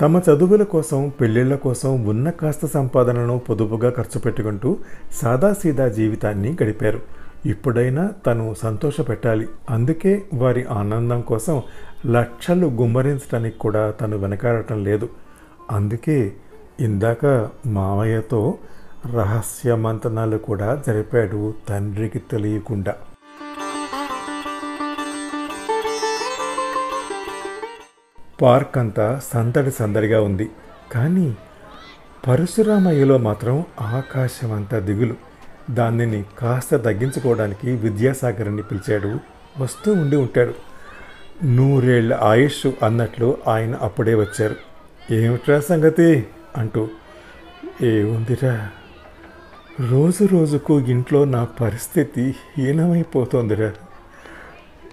తమ 0.01 0.19
చదువుల 0.19 0.63
కోసం 0.63 1.13
పెళ్ళిళ్ళ 1.21 1.57
కోసం 1.57 2.07
ఉన్న 2.07 2.31
కాస్త 2.31 2.67
సంపాదనను 2.67 3.39
పొదుపుగా 3.39 3.91
ఖర్చు 3.91 4.21
పెట్టుకుంటూ 4.21 4.77
సాదాసీదా 5.13 5.89
జీవితాన్ని 5.89 6.57
గడిపారు. 6.63 7.16
ఇప్పుడైనా 7.47 8.13
తను 8.27 8.55
సంతోషపెట్టాలి. 8.63 9.49
అందుకే 9.71 10.25
వారి 10.35 10.65
ఆనందం 10.65 11.21
కోసం 11.21 11.63
లక్షలు 12.07 12.67
గుమ్మరించడానికి 12.67 13.59
కూడా 13.59 13.91
తను 13.91 14.17
వెనకాడటం 14.17 14.85
లేదు. 14.85 15.09
అందుకే 15.71 16.33
ఇందాక 16.81 17.51
మావయ్యతో 17.67 18.59
రహస్య 19.15 19.75
మంతనాలు 19.75 20.37
కూడా 20.37 20.83
జరిపాడు 20.87 21.55
తండ్రికి 21.69 22.19
తెలియకుండా. 22.19 22.95
పార్క్ 28.43 28.79
అంతా 28.79 29.21
సందడి 29.33 29.71
సందడిగా 29.71 30.21
ఉంది. 30.21 30.51
కానీ 30.93 31.37
పరశురామయ్యలో 32.29 33.19
మాత్రం 33.19 33.65
ఆకాశం 33.81 34.53
అంతా 34.53 34.79
దిగులు. 34.79 35.26
దానిని 35.71 36.25
కాస్త 36.39 36.77
తగ్గించుకోవడానికి 36.77 37.71
విద్యాసాగర్ని 37.71 38.63
పిలిచాడు. 38.63 39.19
వస్తూ 39.59 39.93
ఉండి 39.93 40.17
ఉంటాడు. 40.17 40.55
నూరేళ్ళ 41.45 42.15
ఆయుష్ 42.15 42.85
అన్నట్లు 42.85 43.37
ఆయన 43.49 43.75
అప్పుడే 43.75 44.15
వచ్చారు. 44.15 44.57
ఏమిట్రా 45.15 45.61
సంగతి? 45.61 46.27
అంటూ 46.57 46.89
ఏముందిరా? 47.83 48.71
రోజు 49.91 50.25
రోజుకు 50.25 50.81
ఇంట్లో 50.81 51.25
నా 51.25 51.45
పరిస్థితి 51.45 52.35
హీనమైపోతోందిరా. 52.59 53.73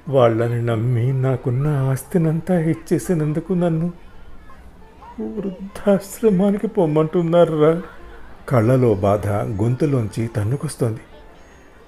వాళ్ళని 0.10 0.66
నమ్మి 0.66 1.14
నాకున్న 1.14 1.68
ఆస్తినంతా 1.68 2.60
ఇచ్చేసినందుకు 2.60 3.54
నన్ను 3.54 3.94
వృద్ధాశ్రమానికి 5.20 6.68
పొమ్మంటున్నారా? 6.68 7.82
కళ్ళలో 8.50 8.94
బాధ 8.94 9.28
గొంతులోంచి 9.28 10.28
తన్నుకొస్తోంది. 10.28 11.00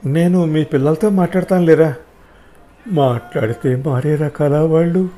నేను 0.05 0.45
మీ 0.45 0.63
పిల్లలతో 0.63 1.09
మాట్లాడతాను 1.09 1.65
లేరా 1.65 1.95
మాట్లాడితే 2.91 3.75
మారే 3.75 4.15
రకాల 4.15 4.57
వాళ్ళు. 4.57 5.09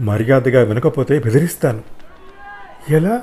మర్యాదగా 0.00 0.62
వినకపోతే 0.62 1.18
బెదిరిస్తాను. 1.18 1.80
ఎలా? 2.90 3.20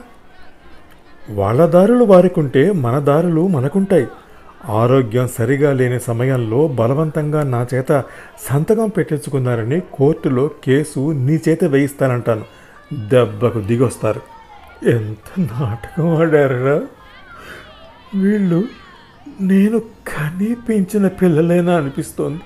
వాళ్ళ 1.29 1.65
దారులు 1.65 2.03
వారికుంటే 2.03 2.71
మన 2.71 2.99
దారులు 2.99 3.47
మనకుంటాయి. 3.47 4.07
ఆరోగ్యం 4.65 5.27
సరిగా 5.27 5.73
లేని 5.73 5.99
సమయంలో 5.99 6.67
బలవంతంగా 6.67 7.43
నా 7.43 7.67
చేత 7.73 8.03
సంతకం 8.49 8.89
పెట్టించుకున్నారని 8.89 9.81
కోర్టులో 9.93 10.49
కేసు 10.63 11.11
నీ 11.11 11.39
చేత 11.49 11.63
వేయిస్తానంటాను. 11.63 12.43
దెబ్బకు 13.09 13.59
దిగొస్తారు. 13.59 14.21
ఎంత 14.85 15.39
నాటకం 15.39 16.15
ఆడారా 16.15 16.81
వీళ్ళు 18.15 18.63
నేను 19.41 19.79
కనిపించిన 20.07 21.07
పిల్లలైనా 21.07 21.75
అనిపిస్తోంది. 21.75 22.41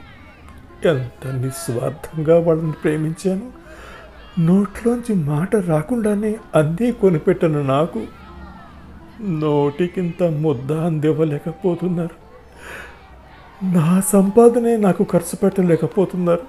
ఎంత 0.88 1.27
నిస్వార్థంగా 1.27 2.39
వాళ్ళని 2.39 2.71
ప్రేమించాను. 2.71 3.51
నోట్లోంచి 4.39 5.15
మాట 5.15 5.55
రాకుండానే 5.55 6.36
అన్నీ 6.55 6.91
కొనిపెట్టను 6.91 7.63
నాకు. 7.63 8.05
నోటికింత 9.21 10.24
ముద్ద 10.24 10.71
అందివ్వలేకపోతున్నారు. 10.71 12.27
నా 13.65 14.01
సంపాదనే 14.01 14.77
నాకు 14.77 15.05
ఖర్చు 15.12 15.36
పెట్టలేకపోతున్నారు. 15.36 16.41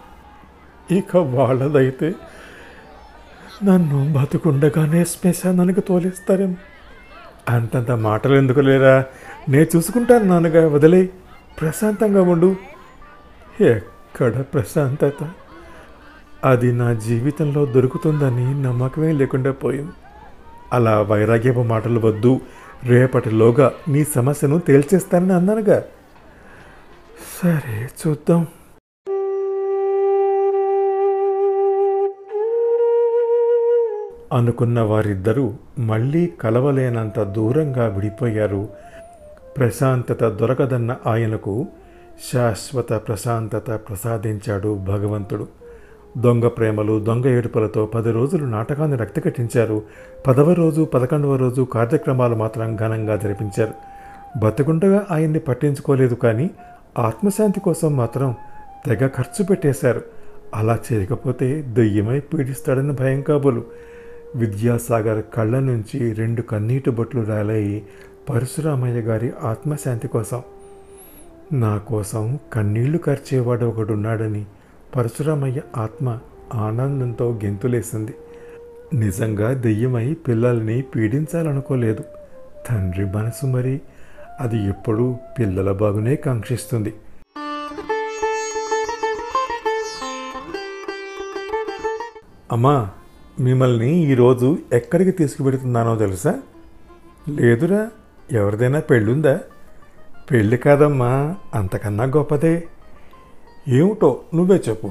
ఇక 0.95 1.17
వాళ్ళదైతే 1.17 2.15
నన్ను 3.65 4.13
బతుకుండగానే 4.13 5.05
శ్మశానానికి 5.05 5.81
తోలేస్తారేమో. 5.81 6.55
అంతంత 7.49 7.91
మాటలు 7.91 8.37
ఎందుకు 8.37 8.61
లేరా? 8.61 9.05
నేను 9.49 9.67
చూసుకుంటాను 9.77 10.25
నాన్నగా 10.25 10.69
వదిలే. 10.69 11.09
ప్రశాంతంగా 11.61 12.23
ఉండు. 12.23 12.57
ఎక్కడ 13.61 14.41
ప్రశాంతత? 14.41 15.31
అది 16.45 16.73
నా 16.73 16.93
జీవితంలో 16.93 17.67
దొరుకుతుందని 17.67 18.63
నమ్మకమే 18.63 19.13
లేకుండా 19.13 19.53
పోయింది. 19.53 19.93
అలా 20.73 21.03
వైరాగ్యపు 21.03 21.61
మాటలు 21.61 22.01
వద్దు. 22.01 22.41
రేపటిలోగా 22.85 23.73
నీ 23.89 24.05
సమస్యను 24.05 24.59
తేల్చేస్తానని 24.59 25.33
అన్నానుగా. 25.33 25.85
సరే 27.43 27.89
చూద్దాం. 28.07 28.47
అనుకున్న 34.33 34.81
వారిద్దరూ 34.81 35.53
మళ్ళీ 35.79 36.27
కలవలేనంత 36.27 37.23
దూరంగా 37.23 37.87
విడిపోయారు. 37.87 38.69
ప్రశాంతత 39.57 40.29
దొరకదన్న 40.29 40.97
ఆయనకు 41.07 41.67
శాశ్వత 42.33 42.93
ప్రశాంతత 42.93 43.71
ప్రసాదించాడు 43.71 44.75
భగవంతుడు. 44.75 45.49
దొంగ 46.19 46.49
ప్రేమలు 46.49 47.01
దొంగ 47.01 47.27
ఏడుపులతో 47.27 47.87
పది 47.87 48.13
రోజులు 48.13 48.45
నాటకాన్ని 48.47 48.97
రక్తకట్టించారు. 48.97 49.83
పదవ 50.27 50.53
రోజు 50.53 50.83
పదకొండవ 50.83 51.37
రోజు 51.37 51.63
కార్యక్రమాలు 51.63 52.37
మాత్రం 52.37 52.77
ఘనంగా 52.77 53.17
జరిపించారు. 53.17 53.73
బతుకుండగా 54.39 55.07
ఆయన్ని 55.11 55.39
పట్టించుకోలేదు 55.39 56.15
కానీ 56.15 56.51
ఆత్మశాంతి 56.99 57.61
కోసం 57.61 57.97
మాత్రం 57.97 58.35
తెగ 58.87 59.07
ఖర్చు 59.07 59.45
పెట్టేశారు. 59.45 60.03
అలా 60.55 60.79
చేయకపోతే 60.93 61.63
దెయ్యమై 61.63 62.21
పీడిస్తాడని 62.21 62.93
భయం 62.93 63.21
కాబోలు. 63.21 63.65
విద్యాసాగర్ 64.37 65.25
కళ్ళ 65.35 65.59
నుంచి 65.59 66.13
రెండు 66.13 66.43
కన్నీటి 66.43 66.91
బొట్లు 66.91 67.23
రాలాయి 67.23 67.87
పరశురామయ్య 68.31 69.01
గారి 69.01 69.33
ఆత్మశాంతి 69.43 70.09
కోసం. 70.09 70.43
నా 71.53 71.79
కోసం 71.79 72.39
కన్నీళ్ళు 72.53 73.01
ఖర్చేవాడు 73.07 73.65
ఒకడున్నాడని 73.65 74.45
పరశురామయ్య 74.97 75.61
ఆత్మ 75.77 76.19
ఆనందంతో 76.55 77.41
గెంతులేసింది. 77.45 78.15
నిజంగా 78.95 79.53
దెయ్యమై 79.53 80.15
పిల్లల్ని 80.15 80.83
పీడించాలనుకోలేదు. 80.83 82.05
తండ్రి 82.71 83.05
మనసు 83.05 83.47
మరి 83.47 83.81
అది 84.41 84.69
ఎప్పుడూ 84.69 85.17
పిల్లల 85.39 85.73
బాగునే 85.73 86.17
కాంక్షిస్తుంది. 86.17 86.95
అమ్మా 92.53 92.91
మిమ్మల్ని 93.41 94.11
ఈరోజు 94.11 94.59
ఎక్కడికి 94.73 95.11
తీసుకువెడుతున్నానో 95.11 95.97
తెలుసా? 95.97 96.35
లేదురా 97.29 97.91
ఎవరిదైనా 98.33 98.81
పెళ్ళుందా? 98.81 99.41
పెళ్ళి 100.31 100.57
కాదమ్మా 100.57 101.35
అంతకన్నా 101.55 102.05
గొప్పదే. 102.05 102.65
ఏమిటో 103.69 104.21
నువ్వే 104.35 104.63
చెప్పు. 104.69 104.91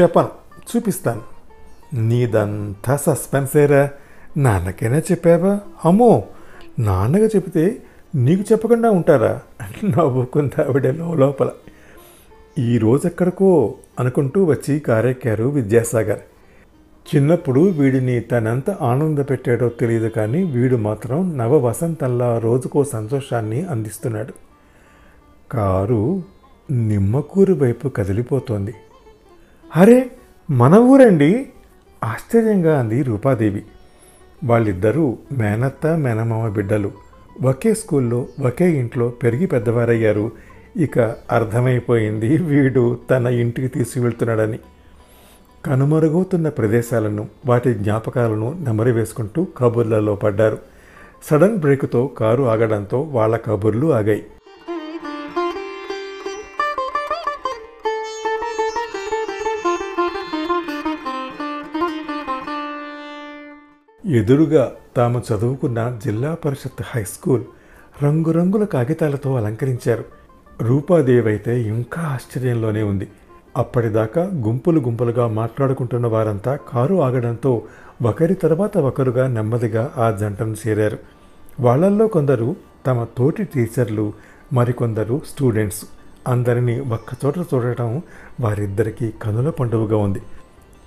చెప్పను 0.00 0.28
చూపిస్తాను. 0.76 1.20
నీదంతా 1.94 2.96
సస్పెన్సేరా. 2.96 3.90
నాన్నకైనా 4.36 4.98
చెప్పావా? 4.98 5.60
అమ్మో 5.84 6.24
నాన్నగా 6.78 7.26
చెబితే 7.26 7.82
నీకు 8.14 8.42
చెప్పకుండా 8.52 8.90
ఉంటారా? 8.90 9.40
నవ్వుకుంది 9.84 10.62
ఆవిడ 10.62 10.86
లోపల 10.86 11.50
ఈ 12.58 12.78
రోజు 12.78 13.06
ఎక్కడికో 13.06 13.74
అనుకుంటూ 14.00 14.44
వచ్చి 14.44 14.80
కారెక్కారు 14.80 15.44
విద్యాసాగర్. 15.44 16.18
చిన్నప్పుడు 17.04 17.60
వీడిని 17.60 18.20
తనంత 18.20 18.70
ఆనంద 18.70 19.18
పెట్టాడో 19.18 19.68
తెలియదు 19.68 20.08
కానీ 20.08 20.42
వీడు 20.42 20.76
మాత్రం 20.76 21.38
నవ 21.38 21.56
వసంతల్లా 21.56 22.38
రోజుకో 22.38 22.84
సంతోషాన్ని 22.84 23.62
అందిస్తున్నాడు. 23.62 24.32
కారు 25.52 26.22
నిమ్మకూరు 26.70 27.54
వైపు 27.54 27.88
కదిలిపోతోంది. 27.88 28.74
అరే 29.76 30.10
మన 30.50 30.74
ఊరండి? 30.74 31.48
ఆశ్చర్యంగా 32.04 32.80
అంది 32.80 33.02
రూపాదేవి. 33.02 33.62
వాళ్ళిద్దరూ 34.44 35.18
మేనత్త 35.32 35.86
మేనమామ 35.86 36.48
బిడ్డలు. 36.48 36.92
ఒకే 37.42 37.74
స్కూల్లో 37.74 38.26
ఒకే 38.46 38.70
ఇంట్లో 38.70 39.08
పెరిగి 39.08 39.46
పెద్దవారయ్యారు. 39.46 40.32
ఇక 40.76 40.98
అర్థమైపోయింది 41.32 42.36
వీడు 42.36 42.98
తన 43.10 43.26
ఇంటికి 43.26 43.68
తీసుకువెళ్తున్నాడని. 43.68 44.58
కనుమరుగవుతున్న 45.66 46.48
ప్రదేశాలను 46.48 47.28
వాటి 47.46 47.74
జ్ఞాపకాలను 47.74 48.58
నెమరి 48.60 48.92
వేసుకుంటూ 48.92 49.46
కబుర్లలో 49.58 50.14
పడ్డారు. 50.14 50.58
సడన్ 51.22 51.56
బ్రేకుతో 51.56 52.06
కారు 52.06 52.42
ఆగడంతో 52.42 53.00
వాళ్ళ 53.00 53.36
కబుర్లు 53.36 53.92
ఆగాయి. 53.92 54.26
ఎదురుగా 64.18 64.72
తాము 64.96 65.22
చదువుకున్న 65.32 65.98
జిల్లా 66.04 66.34
పరిషత్ 66.34 66.82
హై 66.82 67.04
స్కూల్ 67.04 67.42
రంగురంగుల 68.04 68.64
కాగితాలతో 68.64 69.36
అలంకరించారు. 69.36 70.04
రూపాదేవి 70.62 71.28
అయితే 71.28 71.60
ఇంకా 71.60 72.02
ఆశ్చర్యంలోనే 72.02 72.82
ఉంది. 72.82 73.08
అప్పటిదాకా 73.56 74.30
గుంపులు 74.34 74.80
గుంపులుగా 74.80 75.26
మాట్లాడుకుంటున్న 75.28 76.06
వారంతా 76.06 76.58
కారు 76.68 77.02
ఆగడంతో 77.02 77.62
ఒకరి 78.02 78.34
తర్వాత 78.34 78.78
ఒకరుగా 78.78 79.26
నెమ్మదిగా 79.26 79.92
ఆ 79.96 80.10
జంటను 80.10 80.56
చేరారు. 80.66 80.98
వాళ్ళల్లో 81.60 82.06
కొందరు 82.06 82.56
తమ 82.86 83.06
తోటి 83.18 83.44
టీచర్లు 83.44 84.12
మరికొందరు 84.52 85.20
స్టూడెంట్స్. 85.26 85.84
అందరినీ 86.28 86.80
ఒక్కచోట 86.80 87.38
చూడటం 87.38 88.02
వారిద్దరికీ 88.40 89.10
కనుల 89.22 89.50
పండుగగా 89.50 89.96
ఉంది. 89.96 90.22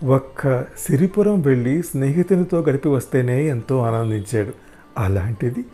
ఒక్క 0.05 0.61
సిరిపురం 0.61 1.41
వెళ్ళి 1.41 1.81
స్నేహితునితో 1.81 2.59
గడిపి 2.59 2.89
వస్తేనే 2.89 3.47
ఎంతో 3.47 3.79
ఆనందించాడు. 3.79 4.53
అలాంటిది 4.97 5.65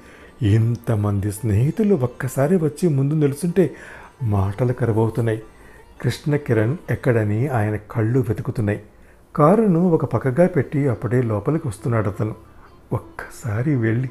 ఇంతమంది 0.41 1.31
స్నేహితులు 1.31 1.95
ఒక్కసారి 1.95 2.55
వచ్చి 2.55 2.89
ముందు 2.89 3.13
నిలుచుంటే 3.13 3.75
మాటలు 4.23 4.73
కరువవుతున్నాయి. 4.73 5.43
కృష్ణ 6.03 6.35
కిరణ్ 6.35 6.77
ఎక్కడని 6.89 7.47
ఆయన 7.47 7.75
కళ్ళు 7.75 8.19
వెతుకుతున్నాయి. 8.19 8.83
కారును 9.35 9.89
ఒక 9.89 10.05
పక్కగా 10.05 10.47
పెట్టి 10.47 10.87
అప్పుడే 10.87 11.21
లోపలికి 11.21 11.67
వస్తున్నాడు 11.67 12.09
అతను. 12.09 12.35
ఒక్కసారి 12.93 13.75
వెళ్ళి 13.75 14.09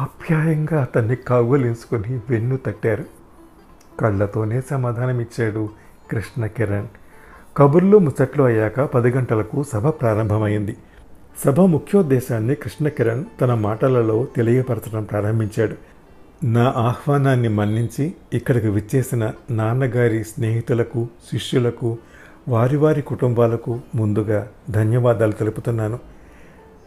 ఆప్యాయంగా 0.00 0.82
అతన్ని 0.82 1.16
కావ్వలించుకొని 1.16 2.20
వెన్ను 2.30 2.56
తట్టారు. 2.56 3.04
కళ్ళతోనే 4.00 4.60
సమాధానమిచ్చాడు 4.60 5.68
కృష్ణ 6.10 6.46
కిరణ్ 6.46 6.88
కబుర్లు 7.56 7.98
ముచ్చట్లు 7.98 8.44
అయ్యాక 8.44 8.80
పది 8.80 9.10
గంటలకు 9.10 9.62
సభ 9.62 9.88
ప్రారంభమైంది. 9.88 10.76
సభ 11.44 11.60
ముఖ్యోద్దేశాన్ని 11.60 12.54
కృష్ణ 12.54 12.88
కిరణ్ 12.88 13.24
తన 13.40 13.54
మాటలలో 13.54 14.26
తెలియపరచడం 14.36 15.04
ప్రారంభించాడు. 15.04 15.93
నా 16.44 16.74
ఆహ్వానాన్ని 16.76 17.48
మన్నించి 17.48 18.14
ఇక్కడికి 18.32 18.68
విచ్చేసిన 18.68 19.32
నాన్నగారి 19.50 20.24
స్నేహితులకు 20.24 21.08
శిష్యులకు 21.32 21.98
వారి 22.48 22.76
వారి 22.76 23.02
కుటుంబాలకు 23.02 23.80
ముందుగా 23.94 24.48
ధన్యవాదాలు 24.70 25.32
తెలుపుతున్నాను. 25.32 25.98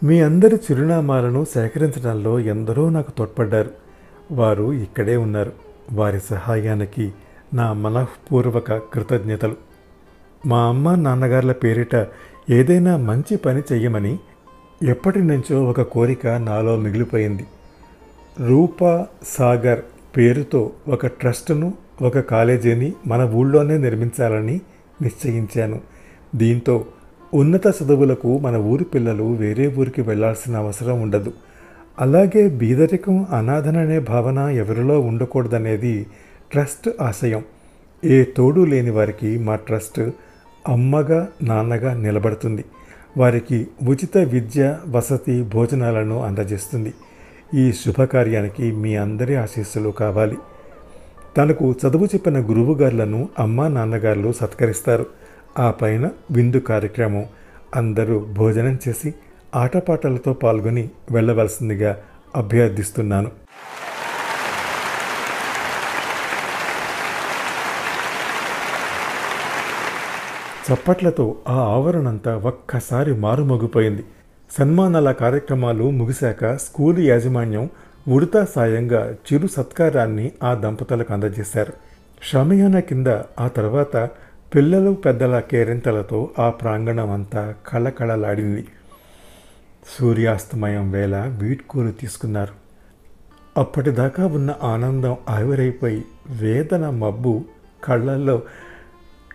మీ 0.04 0.22
అందరి 0.22 0.56
చిరునామాలను 0.56 1.46
సేకరించడంలో 1.46 2.40
ఎందరో 2.40 2.90
నాకు 2.90 3.12
తోడ్పడ్డారు. 3.12 3.70
వారు 4.32 4.74
ఇక్కడే 4.74 5.16
ఉన్నారు. 5.16 5.52
వారి 5.94 6.20
సహాయానికి 6.20 7.14
నా 7.54 7.74
మనఃపూర్వక 7.74 8.74
కృతజ్ఞతలు. 8.74 9.56
మా 10.46 10.64
అమ్మ 10.64 10.96
నాన్నగారుల 10.96 11.52
పేరిట 11.52 12.08
ఏదైనా 12.50 12.98
మంచి 12.98 13.38
పని 13.38 13.62
చెయ్యమని 13.74 14.20
ఎప్పటి 14.84 15.20
నుంచో 15.20 15.64
ఒక 15.64 15.82
కోరిక 15.82 16.28
నాలో 16.28 16.76
మిగిలిపోయింది. 16.76 17.46
రూపా 18.40 19.08
సాగర్ 19.24 19.80
పేరుతో 20.18 20.72
ఒక 20.88 21.08
ట్రస్టును 21.08 21.74
ఒక 22.02 22.20
కాలేజీని 22.20 22.94
మన 23.08 23.22
ఊళ్ళోనే 23.34 23.78
నిర్మించాలని 23.78 24.62
నిశ్చయించాను. 25.02 25.82
దీంతో 26.36 26.86
ఉన్నత 27.34 27.68
చదువులకు 27.68 28.38
మన 28.38 28.58
ఊరి 28.58 28.84
పిల్లలు 28.84 29.24
వేరే 29.24 29.76
ఊరికి 29.78 30.02
వెళ్ళాల్సిన 30.02 30.58
అవసరం 30.58 31.02
ఉండదు. 31.02 31.34
అలాగే 32.00 32.50
బీదరికం 32.50 33.28
అనాథన 33.34 33.78
అనే 33.78 34.00
భావన 34.00 34.40
ఎవరిలో 34.40 35.00
ఉండకూడదనేది 35.00 36.08
ట్రస్ట్ 36.52 36.90
ఆశయం. 37.02 37.44
ఏ 38.06 38.24
తోడు 38.24 38.66
లేని 38.66 38.90
వారికి 38.90 39.40
మా 39.40 39.56
ట్రస్ట్ 39.56 40.00
అమ్మగా 40.68 41.28
నాన్నగా 41.44 41.94
నిలబడుతుంది. 41.94 42.66
వారికి 43.18 43.68
ఉచిత 43.88 44.18
విద్య 44.18 44.78
వసతి 44.90 45.44
భోజనాలను 45.44 46.24
అందజేస్తుంది. 46.24 46.94
ఈ 47.56 47.72
శుభకార్యానికి 47.72 48.72
మీ 48.72 48.96
అందరి 48.96 49.36
ఆశీస్సులు 49.36 49.90
కావాలి. 49.90 50.38
తనకు 51.38 51.76
చదువు 51.88 52.06
చెప్పిన 52.06 52.40
గురువుగారులను 52.40 53.30
అమ్మా 53.40 53.68
నాన్నగారులు 53.68 54.32
సత్కరిస్తారు. 54.32 55.06
ఆ 55.60 55.72
పైన 55.72 56.10
విందు 56.32 56.58
కార్యక్రమం. 56.58 57.26
అందరూ 57.76 58.20
భోజనం 58.20 58.80
చేసి 58.88 59.14
ఆటపాటలతో 59.56 60.34
పాల్గొని 60.34 60.90
వెళ్ళవలసిందిగా 61.12 61.98
అభ్యర్థిస్తున్నాను. 62.36 63.32
చప్పట్లతో 70.74 71.36
ఆ 71.48 71.54
ఆవరణంతా 71.54 72.38
ఒక్కసారి 72.38 73.14
మారుమోగిపోయింది. 73.14 74.04
సన్మానాల 74.52 75.12
కార్యక్రమాలు 75.12 75.90
ముగిశాక 75.92 76.56
స్కూలు 76.56 77.00
యాజమాన్యం 77.00 77.70
ఉడతా 78.08 78.46
సాయంగా 78.56 79.14
చిరు 79.14 79.48
సత్కారాన్ని 79.48 80.32
ఆ 80.44 80.54
దంపతులకు 80.54 81.14
అందజేశారు. 81.14 81.74
శ్రమయాన 82.30 82.80
కింద 82.80 83.08
ఆ 83.40 83.48
తర్వాత 83.48 84.10
పిల్లలు 84.56 84.92
పెద్దల 84.92 85.40
కేరింతలతో 85.40 86.30
ఆ 86.40 86.50
ప్రాంగణం 86.50 87.12
అంతా 87.12 87.54
కళకళలాడింది. 87.68 88.68
సూర్యాస్తమయం 90.00 90.92
వేళ 90.92 91.18
వీడ్కోలు 91.18 91.92
తీసుకున్నారు. 91.92 92.54
అప్పటిదాకా 93.60 94.26
ఉన్న 94.26 94.56
ఆనందం 94.64 95.18
ఆవిరైపోయి 95.30 96.06
వేదన 96.30 96.90
మబ్బు 96.90 97.44
కళ్ళల్లో 97.84 98.42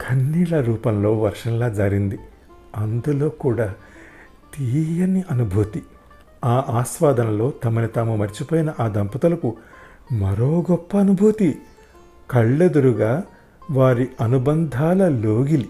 కన్నీళ్ళ 0.09 0.61
రూపంలో 0.61 1.18
వర్షంలా 1.18 1.68
జారింది. 1.68 2.18
అందులో 2.77 3.29
కూడా 3.29 3.75
తీయని 4.58 5.24
అనుభూతి. 5.30 5.82
ఆ 6.44 6.64
ఆస్వాదనలో 6.68 7.52
తమని 7.64 7.86
తాము 7.86 8.16
మర్చిపోయిన 8.16 8.72
ఆ 8.80 8.88
దంపతులకు 8.88 9.56
మరో 10.12 10.64
గొప్ప 10.70 10.96
అనుభూతి. 10.96 11.58
కళ్ళెదురుగా 12.30 13.22
వారి 13.70 14.08
అనుబంధాల 14.20 15.08
లోగిలి. 15.08 15.68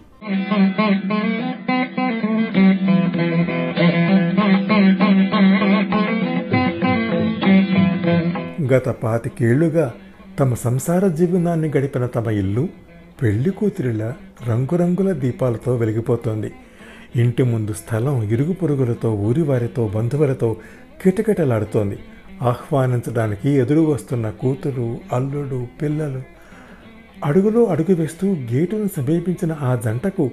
గత 8.75 8.89
పాతికేళ్ళుగా 8.89 9.95
తమ 10.39 10.55
సంసార 10.55 11.07
జీవనాన్ని 11.07 11.73
గడిపిన 11.77 12.07
తమ 12.07 12.31
ఇల్లు 12.31 12.69
పెళ్ళి 13.23 13.51
కూతురిలా 13.51 14.15
రంగురంగుల 14.49 15.13
దీపాలతో 15.13 15.77
వెలిగిపోతోంది. 15.77 16.53
ఇంటి 17.17 17.43
ముందు 17.43 17.73
స్థలం 17.73 18.23
ఇరుగు 18.23 18.53
పొరుగులతో 18.53 19.15
ఊరివారితో 19.15 19.89
బంధువులతో 19.89 20.57
కిటకిటలాడుతోంది. 21.03 21.99
ఆహ్వానించడానికి 22.43 23.51
ఎదురు 23.51 23.81
వస్తున్న 23.81 24.31
కూతురు 24.31 24.99
అల్లుడు 25.13 25.67
పిల్లలు 25.83 26.23
అడుగులో 27.25 27.65
అడుగు 27.65 27.95
వేస్తూ 27.95 28.33
గేటును 28.33 28.89
సమీపించిన 28.97 29.57
ఆ 29.61 29.75
జంటకు 29.75 30.31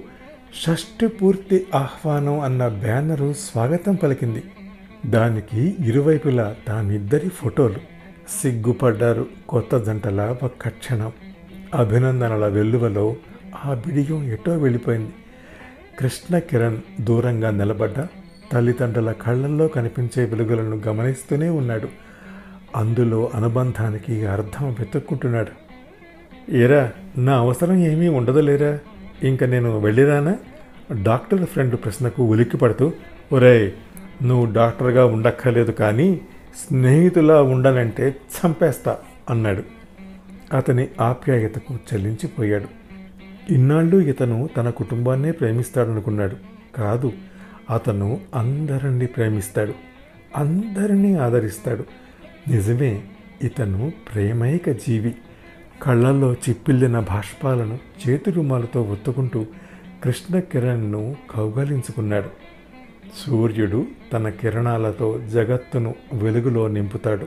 షష్ఠి 0.66 1.06
పూర్తి 1.06 1.66
ఆహ్వానం 1.74 2.40
అన్న 2.40 2.68
బ్యానరు 2.68 3.32
స్వాగతం 3.32 3.94
పలికింది. 3.94 4.42
దానికి 5.06 5.74
ఇరువైపులా 5.86 6.54
తామిద్దరి 6.68 7.28
ఫోటోలు. 7.28 7.80
సిగ్గుపడ్డారు 8.42 9.26
కొత్త 9.48 9.78
జంటల 9.78 10.36
ఒక్క 10.42 10.68
క్షణం 10.68 11.12
అభినందనల 11.74 12.46
వెల్లువలో 12.48 13.16
ఆ 13.64 13.74
బిడియం 13.74 14.32
ఎటో 14.32 14.52
వెళ్ళిపోయింది. 14.56 15.12
కృష్ణ 16.00 16.38
కిరణ్ 16.38 16.78
దూరంగా 17.00 17.50
నిలబడ్డ 17.50 18.06
తల్లిదండ్రుల 18.52 19.12
కళ్ళల్లో 19.12 19.68
కనిపించే 19.68 20.24
వెలుగులను 20.24 20.76
గమనిస్తూనే 20.76 21.48
ఉన్నాడు. 21.48 21.88
అందులో 22.76 23.30
అనుబంధానికి 23.34 24.26
అర్థం 24.26 24.72
వెతుక్కుంటున్నాడు. 24.72 25.70
ఏరా 26.52 26.92
నా 27.18 27.38
అవసరం 27.38 27.84
ఏమీ 27.84 28.08
ఉండదు 28.08 28.40
లేరా 28.40 28.78
ఇంక 29.22 29.44
నేను 29.44 29.78
వెళ్ళిరానా? 29.78 30.36
డాక్టర్ 31.02 31.46
ఫ్రెండ్ 31.46 31.76
ప్రశ్నకు 31.76 32.24
ఉలిక్కి 32.24 32.56
పడుతూ 32.56 32.92
ఒరేయ్ 33.32 33.70
నువ్వు 34.24 34.54
డాక్టర్గా 34.54 35.06
ఉండక్కర్లేదు 35.06 35.70
కానీ 35.70 36.20
స్నేహితులా 36.68 37.42
ఉండనంటే 37.42 38.16
చంపేస్తా 38.36 38.96
అన్నాడు. 39.30 39.62
అతని 40.56 40.88
ఆప్యాయతకు 41.00 41.74
చెల్లించిపోయాడు. 41.74 42.79
ఇన్నాళ్ళు 43.50 43.96
ఇతను 43.96 44.48
తన 44.56 44.70
కుటుంబాన్నే 44.70 45.30
ప్రేమిస్తాడనుకున్నాడు. 45.30 46.36
కాదు 46.74 47.12
అతను 47.70 48.20
అందరినీ 48.34 49.06
ప్రేమిస్తాడు. 49.06 49.74
అందరినీ 50.36 51.14
ఆదరిస్తాడు. 51.14 51.84
నిజమే 52.50 53.02
ఇతను 53.42 53.92
ప్రేమైక 54.14 54.70
జీవి. 54.70 55.14
కళ్ళల్లో 55.82 56.32
చిప్పిల్లిన 56.32 57.00
భాష్పాలను 57.00 57.78
చేతి 58.08 58.30
రుమాలతో 58.30 58.82
ఒత్తుకుంటూ 58.82 59.46
కృష్ణ 60.04 60.38
కిరణ్ను 60.38 61.16
కౌగలించుకున్నాడు. 61.30 62.28
సూర్యుడు 63.26 63.86
తన 64.12 64.28
కిరణాలతో 64.28 65.20
జగత్తును 65.32 65.94
వెలుగులో 66.12 66.68
నింపుతాడు. 66.68 67.26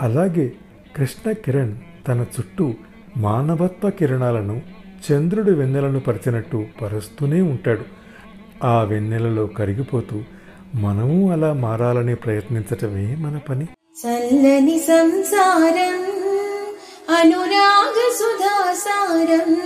అలాగే 0.00 0.52
కృష్ణ 0.96 1.32
కిరణ్ 1.32 1.76
తన 2.08 2.20
చుట్టూ 2.20 2.74
మానవత్వ 3.16 3.90
కిరణాలను 3.90 4.62
చంద్రుడు 5.00 5.50
వెన్నెలను 5.50 6.00
పరిచినట్టు 6.00 6.66
పరుస్తూనే 6.82 7.40
ఉంటాడు. 7.40 7.84
ఆ 8.64 8.82
వెన్నెలలో 8.82 9.46
కరిగిపోతూ 9.46 10.22
మనము 10.74 11.32
అలా 11.32 11.52
మారాలని 11.52 12.14
ప్రయత్నించటమే 12.14 13.16
మన 13.16 13.38
పని. 13.38 13.64
చల్లని 13.64 14.78
సంసారం 14.78 16.04
అనురాగ 17.18 18.12
సుధాసారం 18.18 19.56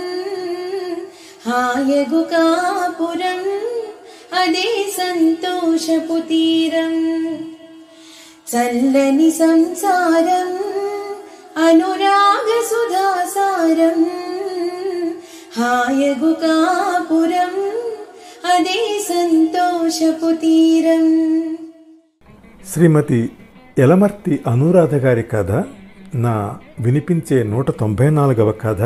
హాయగు 1.47 2.23
కాపురం 2.23 3.43
అదే 4.39 4.93
సంతోషపు 4.97 6.19
తీరం. 6.19 7.15
చల్లని 8.55 9.31
సంసారం 9.31 10.57
అనురాగ 11.65 12.61
సుధాసారం 12.63 14.05
హాయగు 15.57 16.33
కాపురం 16.33 17.53
అదే 18.53 18.79
సంతోషపు 19.09 20.35
తీరం 20.35 21.05
శ్రీమతి 22.73 23.29
ఎలమర్తి 23.77 24.39
అనురాధ 24.47 24.95
గారి 24.95 25.23
కథ 25.23 25.51
నా 26.15 26.59
వినిపించే 26.79 27.43
నూట 27.43 27.71
తొంభై 27.71 28.09
నాలుగవ 28.09 28.51
కథ 28.51 28.81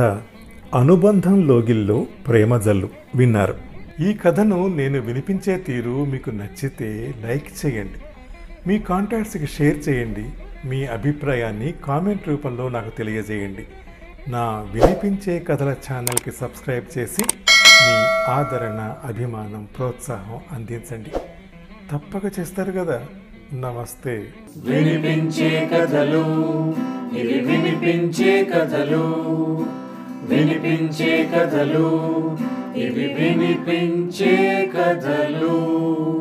అనుబంధం 0.75 1.47
లోగిల్లో 1.47 2.07
ప్రేమ 2.27 2.57
జల్లు 2.57 2.89
విన్నారు. 3.15 3.55
ఈ 4.01 4.13
కథను 4.13 4.67
నేను 4.67 4.99
వినిపించే 4.99 5.57
తీరు 5.57 6.05
మీకు 6.05 6.29
నచ్చితే 6.29 7.13
లైక్ 7.25 7.65
చేయండి. 7.65 7.99
మీ 8.67 8.79
కాంటాక్ట్స్కి 8.79 9.47
షేర్ 9.47 9.89
చేయండి. 9.89 10.25
మీ 10.67 10.85
అభిప్రాయాన్ని 10.85 11.73
కామెంట్ 11.83 12.27
రూపంలో 12.27 12.69
నాకు 12.69 12.89
తెలియజేయండి. 12.89 13.65
నా 14.29 14.65
వినిపించే 14.71 15.39
కథల 15.39 15.75
ఛానల్కి 15.91 16.31
సబ్స్క్రైబ్ 16.31 16.97
చేసి 16.97 17.23
మీ 17.57 18.05
ఆదరణ 18.31 18.95
అభిమానం 19.03 19.67
ప్రోత్సాహం 19.77 20.39
అందించండి. 20.51 21.09
తప్పక 21.91 22.39
చేస్తారు 22.39 22.71
కదా. 22.71 23.05
నమస్తే. 23.53 24.27
వినిపించే 24.57 25.69
కథలు 25.73 26.75
ఇవి 27.19 27.39
వినిపించే 27.39 28.43
కథలు 28.43 29.03
వినిపించే 30.21 31.29
కథలు 31.35 32.37
ఇవి 32.75 33.13
వినిపించే 33.13 34.65
కథలు. 34.77 36.18